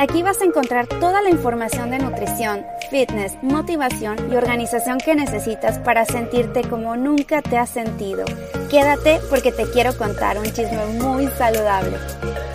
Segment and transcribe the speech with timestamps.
[0.00, 5.78] Aquí vas a encontrar toda la información de nutrición, fitness, motivación y organización que necesitas
[5.78, 8.24] para sentirte como nunca te has sentido.
[8.70, 11.98] Quédate porque te quiero contar un chisme muy saludable.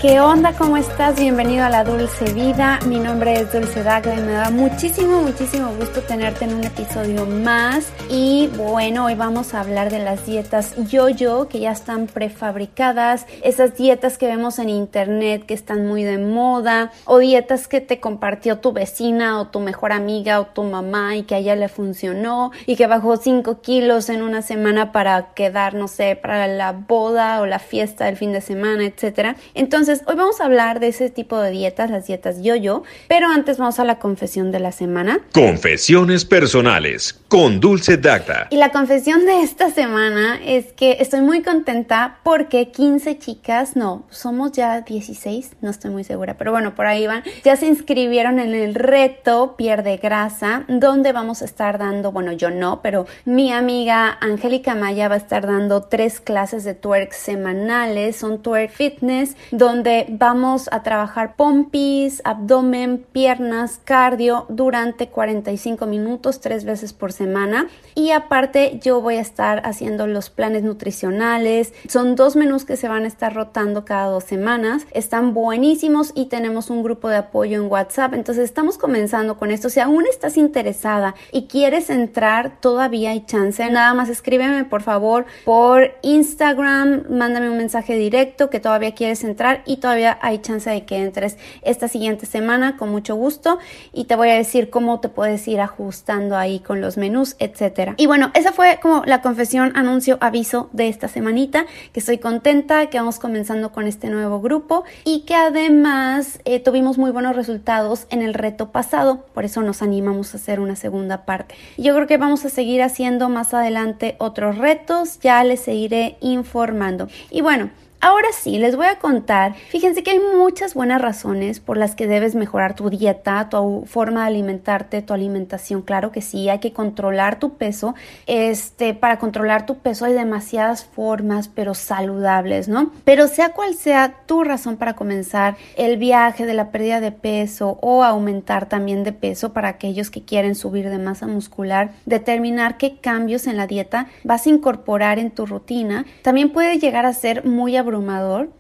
[0.02, 0.54] ¿Qué onda?
[0.54, 1.20] ¿Cómo estás?
[1.20, 2.80] Bienvenido a la Dulce Vida.
[2.86, 7.26] Mi nombre es Dulce Dagda y me da muchísimo, muchísimo gusto tenerte en un episodio
[7.26, 7.92] más.
[8.10, 13.78] Y bueno, hoy vamos a hablar de las dietas yo-yo que ya están prefabricadas, esas
[13.78, 17.18] dietas que vemos en internet que están muy de moda o
[17.68, 21.38] que te compartió tu vecina o tu mejor amiga o tu mamá y que a
[21.40, 26.16] ella le funcionó y que bajó 5 kilos en una semana para quedar, no sé,
[26.16, 29.36] para la boda o la fiesta del fin de semana, etcétera.
[29.54, 33.58] Entonces, hoy vamos a hablar de ese tipo de dietas, las dietas yo-yo, pero antes
[33.58, 35.20] vamos a la confesión de la semana.
[35.34, 38.48] Confesiones personales con Dulce Dacta.
[38.50, 44.06] Y la confesión de esta semana es que estoy muy contenta porque 15 chicas, no,
[44.10, 48.40] somos ya 16, no estoy muy segura, pero bueno, por ahí van, ya se inscribieron
[48.40, 53.52] en el reto Pierde Grasa, donde vamos a estar dando, bueno, yo no, pero mi
[53.52, 59.36] amiga Angélica Maya va a estar dando tres clases de twerk semanales, son twerk fitness,
[59.52, 67.68] donde vamos a trabajar pompis, abdomen, piernas, cardio durante 45 minutos, tres veces por semana.
[67.96, 71.74] Y aparte yo voy a estar haciendo los planes nutricionales.
[71.88, 74.86] Son dos menús que se van a estar rotando cada dos semanas.
[74.92, 78.14] Están buenísimos y tenemos un grupo de apoyo en WhatsApp.
[78.14, 79.70] Entonces estamos comenzando con esto.
[79.70, 83.70] Si aún estás interesada y quieres entrar, todavía hay chance.
[83.70, 89.64] Nada más escríbeme por favor por Instagram, mándame un mensaje directo que todavía quieres entrar
[89.66, 93.60] y todavía hay chance de que entres esta siguiente semana con mucho gusto
[93.94, 97.96] y te voy a decir cómo te puedes ir ajustando ahí con los menús, etcétera.
[97.98, 102.88] Y bueno, esa fue como la confesión, anuncio, aviso de esta semanita, que estoy contenta,
[102.88, 108.08] que vamos comenzando con este nuevo grupo y que además eh, tuvimos muy buenos resultados
[108.10, 111.56] en el reto pasado, por eso nos animamos a hacer una segunda parte.
[111.78, 117.08] Yo creo que vamos a seguir haciendo más adelante otros retos, ya les seguiré informando.
[117.30, 117.70] Y bueno,
[118.06, 119.56] Ahora sí, les voy a contar.
[119.72, 124.22] Fíjense que hay muchas buenas razones por las que debes mejorar tu dieta, tu forma
[124.22, 125.82] de alimentarte, tu alimentación.
[125.82, 127.96] Claro que sí, hay que controlar tu peso.
[128.28, 132.92] Este, para controlar tu peso hay demasiadas formas, pero saludables, ¿no?
[133.06, 137.80] Pero sea cual sea tu razón para comenzar el viaje de la pérdida de peso
[137.82, 142.98] o aumentar también de peso para aquellos que quieren subir de masa muscular, determinar qué
[143.00, 147.46] cambios en la dieta vas a incorporar en tu rutina, también puede llegar a ser
[147.46, 147.76] muy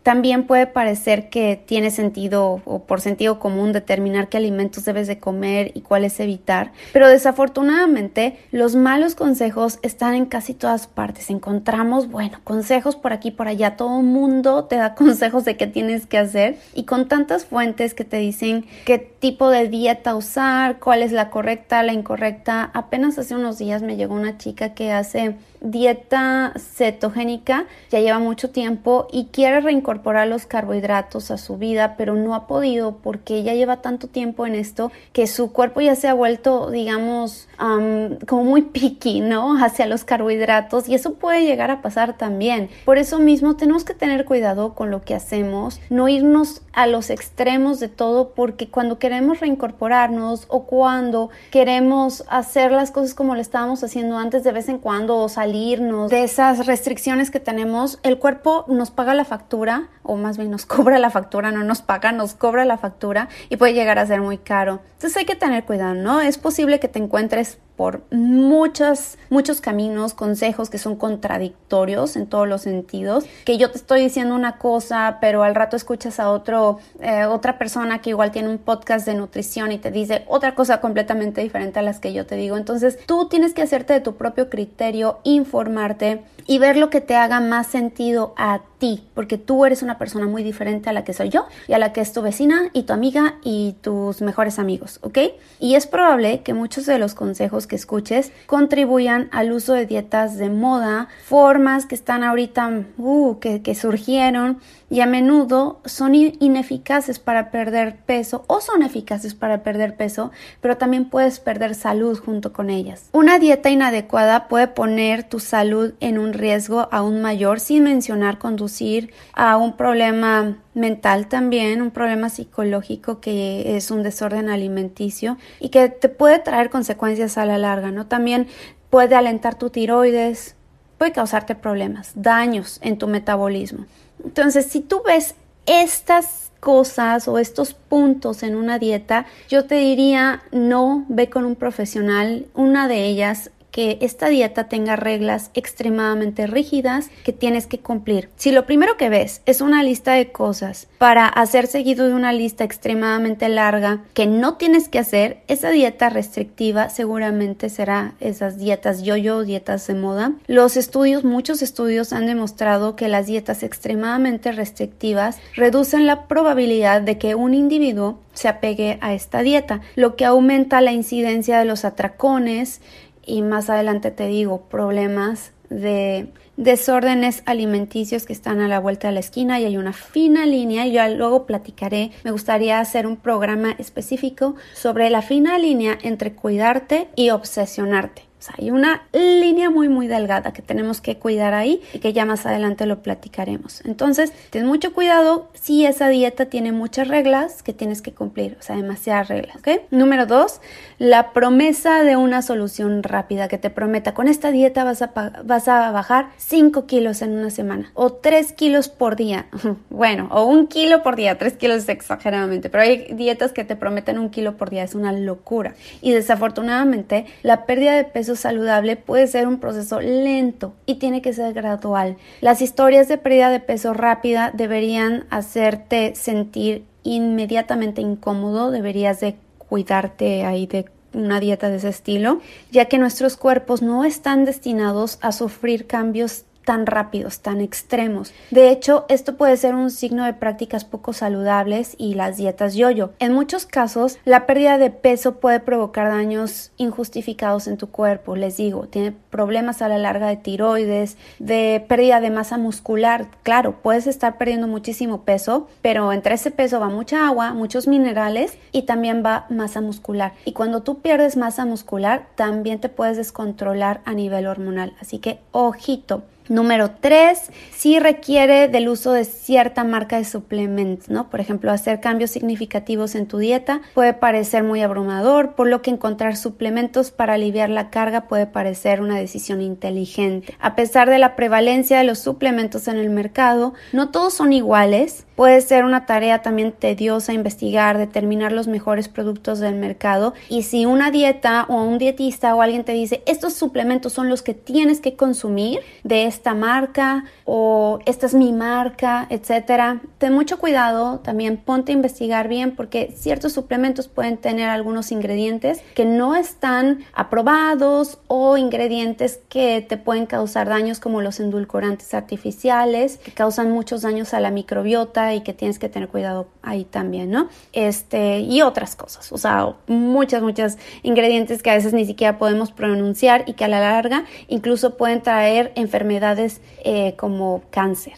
[0.03, 5.19] también puede parecer que tiene sentido o por sentido común determinar qué alimentos debes de
[5.19, 11.29] comer y cuáles evitar, pero desafortunadamente los malos consejos están en casi todas partes.
[11.29, 16.05] Encontramos, bueno, consejos por aquí por allá, todo mundo te da consejos de qué tienes
[16.05, 21.01] que hacer y con tantas fuentes que te dicen qué tipo de dieta usar, cuál
[21.03, 22.69] es la correcta, la incorrecta.
[22.73, 28.51] Apenas hace unos días me llegó una chica que hace dieta cetogénica, ya lleva mucho
[28.51, 33.53] tiempo y quiere reincorporar los carbohidratos a su vida, pero no ha podido porque ya
[33.53, 38.63] lleva tanto tiempo en esto que su cuerpo ya se ha vuelto, digamos, como muy
[38.63, 39.57] picky, ¿no?
[39.63, 42.69] Hacia los carbohidratos y eso puede llegar a pasar también.
[42.83, 47.09] Por eso mismo tenemos que tener cuidado con lo que hacemos, no irnos a los
[47.09, 53.39] extremos de todo porque cuando queremos reincorporarnos o cuando queremos hacer las cosas como lo
[53.39, 58.19] estábamos haciendo antes de vez en cuando o salirnos de esas restricciones que tenemos, el
[58.19, 62.11] cuerpo nos paga la factura o más bien nos cobra la factura, no nos paga,
[62.11, 64.81] nos cobra la factura y puede llegar a ser muy caro.
[64.93, 66.21] Entonces hay que tener cuidado, ¿no?
[66.21, 72.47] Es posible que te encuentres por muchos, muchos caminos, consejos que son contradictorios en todos
[72.47, 76.79] los sentidos, que yo te estoy diciendo una cosa, pero al rato escuchas a otro,
[77.01, 80.79] eh, otra persona que igual tiene un podcast de nutrición y te dice otra cosa
[80.81, 82.57] completamente diferente a las que yo te digo.
[82.57, 87.15] Entonces tú tienes que hacerte de tu propio criterio, informarte y ver lo que te
[87.15, 91.13] haga más sentido a ti, porque tú eres una persona muy diferente a la que
[91.13, 94.59] soy yo y a la que es tu vecina y tu amiga y tus mejores
[94.59, 95.17] amigos, ¿ok?
[95.59, 100.37] Y es probable que muchos de los consejos que escuches contribuyan al uso de dietas
[100.37, 104.59] de moda, formas que están ahorita, uh, que, que surgieron
[104.89, 110.77] y a menudo son ineficaces para perder peso o son eficaces para perder peso, pero
[110.77, 113.09] también puedes perder salud junto con ellas.
[113.11, 119.11] Una dieta inadecuada puede poner tu salud en un riesgo aún mayor sin mencionar conducir
[119.33, 125.89] a un problema mental también, un problema psicológico que es un desorden alimenticio y que
[125.89, 128.07] te puede traer consecuencias a la larga, ¿no?
[128.07, 128.47] También
[128.89, 130.55] puede alentar tu tiroides,
[130.97, 133.85] puede causarte problemas, daños en tu metabolismo.
[134.23, 140.41] Entonces, si tú ves estas cosas o estos puntos en una dieta, yo te diría
[140.51, 142.47] no ve con un profesional.
[142.55, 148.29] Una de ellas que esta dieta tenga reglas extremadamente rígidas que tienes que cumplir.
[148.37, 152.31] Si lo primero que ves es una lista de cosas para hacer seguido de una
[152.31, 159.03] lista extremadamente larga que no tienes que hacer, esa dieta restrictiva seguramente será esas dietas
[159.03, 160.31] yo-yo, dietas de moda.
[160.47, 167.17] Los estudios, muchos estudios han demostrado que las dietas extremadamente restrictivas reducen la probabilidad de
[167.17, 171.85] que un individuo se apegue a esta dieta, lo que aumenta la incidencia de los
[171.85, 172.81] atracones,
[173.25, 176.27] y más adelante te digo problemas de
[176.57, 180.87] desórdenes alimenticios que están a la vuelta de la esquina y hay una fina línea,
[180.87, 187.09] ya luego platicaré, me gustaría hacer un programa específico sobre la fina línea entre cuidarte
[187.15, 188.23] y obsesionarte
[188.57, 192.45] hay una línea muy muy delgada que tenemos que cuidar ahí y que ya más
[192.45, 193.83] adelante lo platicaremos.
[193.85, 198.63] Entonces, ten mucho cuidado si esa dieta tiene muchas reglas que tienes que cumplir, o
[198.63, 199.81] sea, demasiadas reglas, ¿ok?
[199.91, 200.61] Número dos,
[200.97, 205.11] la promesa de una solución rápida que te prometa, con esta dieta vas a,
[205.43, 209.47] vas a bajar 5 kilos en una semana o 3 kilos por día.
[209.89, 214.19] Bueno, o un kilo por día, 3 kilos exageradamente, pero hay dietas que te prometen
[214.19, 215.73] un kilo por día, es una locura.
[216.01, 221.33] Y desafortunadamente, la pérdida de peso saludable puede ser un proceso lento y tiene que
[221.33, 222.17] ser gradual.
[222.41, 230.45] Las historias de pérdida de peso rápida deberían hacerte sentir inmediatamente incómodo, deberías de cuidarte
[230.45, 232.41] ahí de una dieta de ese estilo,
[232.71, 238.33] ya que nuestros cuerpos no están destinados a sufrir cambios tan rápidos, tan extremos.
[238.51, 243.11] De hecho, esto puede ser un signo de prácticas poco saludables y las dietas yo-yo.
[243.19, 248.35] En muchos casos, la pérdida de peso puede provocar daños injustificados en tu cuerpo.
[248.35, 253.27] Les digo, tiene problemas a la larga de tiroides, de pérdida de masa muscular.
[253.43, 258.57] Claro, puedes estar perdiendo muchísimo peso, pero entre ese peso va mucha agua, muchos minerales
[258.71, 260.33] y también va masa muscular.
[260.45, 264.93] Y cuando tú pierdes masa muscular, también te puedes descontrolar a nivel hormonal.
[264.99, 266.23] Así que, ojito.
[266.47, 271.29] Número 3, sí requiere del uso de cierta marca de suplementos, ¿no?
[271.29, 275.89] Por ejemplo, hacer cambios significativos en tu dieta puede parecer muy abrumador, por lo que
[275.89, 280.53] encontrar suplementos para aliviar la carga puede parecer una decisión inteligente.
[280.59, 285.25] A pesar de la prevalencia de los suplementos en el mercado, no todos son iguales.
[285.35, 290.85] Puede ser una tarea también tediosa investigar, determinar los mejores productos del mercado y si
[290.85, 295.01] una dieta o un dietista o alguien te dice estos suplementos son los que tienes
[295.01, 300.01] que consumir de esta marca o esta es mi marca, etcétera.
[300.19, 305.81] Ten mucho cuidado, también ponte a investigar bien porque ciertos suplementos pueden tener algunos ingredientes
[305.95, 313.17] que no están aprobados o ingredientes que te pueden causar daños como los endulcorantes artificiales
[313.17, 317.31] que causan muchos daños a la microbiota y que tienes que tener cuidado ahí también,
[317.31, 317.47] ¿no?
[317.73, 322.71] Este y otras cosas, o sea, muchas muchas ingredientes que a veces ni siquiera podemos
[322.71, 328.13] pronunciar y que a la larga incluso pueden traer enfermedades eh, como cáncer.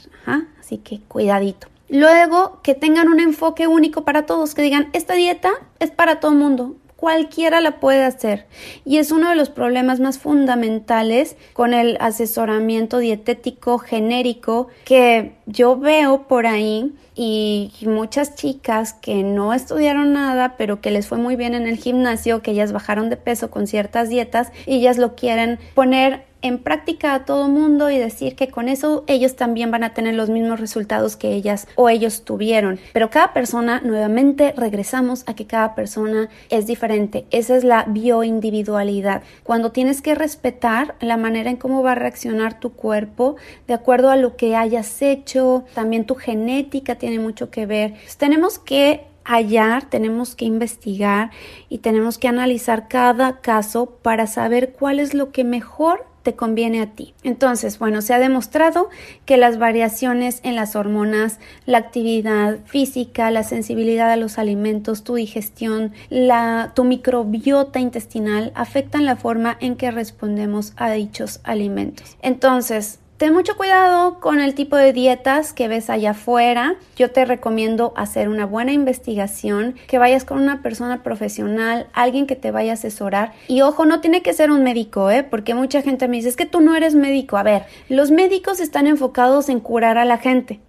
[0.60, 1.68] Así que cuidadito.
[1.90, 6.34] Luego, que tengan un enfoque único para todos, que digan, esta dieta es para todo
[6.34, 8.48] el mundo, cualquiera la puede hacer.
[8.84, 15.78] Y es uno de los problemas más fundamentales con el asesoramiento dietético genérico que yo
[15.78, 21.36] veo por ahí y muchas chicas que no estudiaron nada, pero que les fue muy
[21.36, 25.16] bien en el gimnasio, que ellas bajaron de peso con ciertas dietas y ellas lo
[25.16, 29.84] quieren poner en práctica a todo mundo y decir que con eso ellos también van
[29.84, 32.80] a tener los mismos resultados que ellas o ellos tuvieron.
[32.94, 37.26] Pero cada persona, nuevamente regresamos a que cada persona es diferente.
[37.32, 39.24] Esa es la bioindividualidad.
[39.44, 43.36] Cuando tienes que respetar la manera en cómo va a reaccionar tu cuerpo
[43.68, 47.96] de acuerdo a lo que hayas hecho, también tu genética tiene mucho que ver.
[48.18, 51.32] tenemos que hallar, tenemos que investigar
[51.68, 56.82] y tenemos que analizar cada caso para saber cuál es lo que mejor te conviene
[56.82, 57.14] a ti.
[57.24, 58.90] Entonces, bueno, se ha demostrado
[59.24, 65.16] que las variaciones en las hormonas, la actividad física, la sensibilidad a los alimentos, tu
[65.16, 72.18] digestión, la, tu microbiota intestinal afectan la forma en que respondemos a dichos alimentos.
[72.22, 76.76] Entonces, ten mucho cuidado con el tipo de dietas que ves allá afuera.
[76.96, 82.36] Yo te recomiendo hacer una buena investigación, que vayas con una persona profesional, alguien que
[82.36, 83.34] te vaya a asesorar.
[83.48, 85.24] Y ojo, no tiene que ser un médico, ¿eh?
[85.24, 87.38] Porque mucha gente me dice, es que tú no eres médico.
[87.38, 90.60] A ver, los médicos están enfocados en curar a la gente.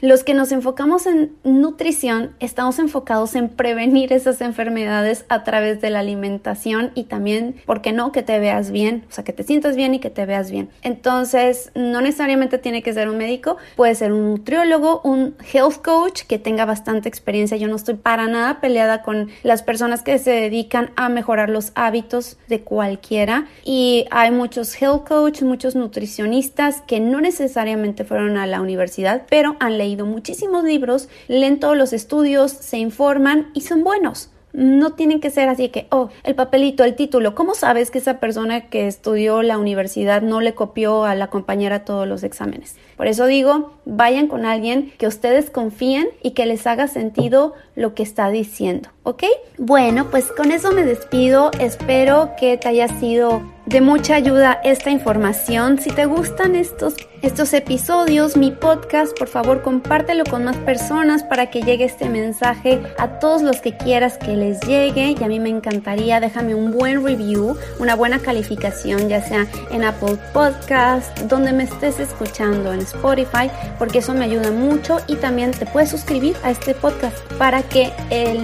[0.00, 5.90] Los que nos enfocamos en nutrición, estamos enfocados en prevenir esas enfermedades a través de
[5.90, 8.10] la alimentación y también, ¿por qué no?
[8.10, 10.70] Que te veas bien, o sea, que te sientas bien y que te veas bien.
[10.82, 16.22] Entonces, no necesariamente tiene que ser un médico, puede ser un nutriólogo, un health coach
[16.22, 17.56] que tenga bastante experiencia.
[17.56, 21.72] Yo no estoy para nada peleada con las personas que se dedican a mejorar los
[21.74, 28.46] hábitos de cualquiera y hay muchos health coach, muchos nutricionistas que no necesariamente fueron a
[28.46, 33.84] la universidad, pero han leído muchísimos libros, leen todos los estudios, se informan y son
[33.84, 34.30] buenos.
[34.56, 37.34] No tienen que ser así que, oh, el papelito, el título.
[37.34, 41.84] ¿Cómo sabes que esa persona que estudió la universidad no le copió a la compañera
[41.84, 42.74] todos los exámenes?
[42.96, 47.92] Por eso digo, vayan con alguien que ustedes confíen y que les haga sentido lo
[47.92, 49.22] que está diciendo, ¿ok?
[49.56, 51.52] Bueno, pues con eso me despido.
[51.60, 55.78] Espero que te haya sido de mucha ayuda esta información.
[55.80, 61.50] Si te gustan estos, estos episodios, mi podcast, por favor compártelo con más personas para
[61.50, 65.16] que llegue este mensaje a todos los que quieras que les llegue.
[65.18, 69.82] Y a mí me encantaría, déjame un buen review, una buena calificación, ya sea en
[69.82, 74.98] Apple Podcast, donde me estés escuchando, en Spotify, porque eso me ayuda mucho.
[75.08, 78.42] Y también te puedes suscribir a este podcast para que el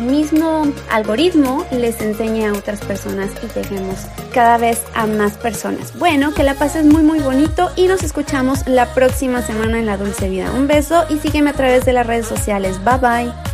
[0.90, 5.96] algoritmo les enseñe a otras personas y lleguemos cada vez a más personas.
[5.98, 9.96] Bueno, que la pases muy muy bonito y nos escuchamos la próxima semana en La
[9.96, 10.50] Dulce Vida.
[10.52, 12.78] Un beso y sígueme a través de las redes sociales.
[12.84, 13.51] Bye bye.